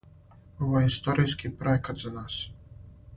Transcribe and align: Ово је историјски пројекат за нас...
Ово 0.67 0.81
је 0.83 0.87
историјски 0.93 1.51
пројекат 1.61 2.03
за 2.05 2.13
нас... 2.19 2.39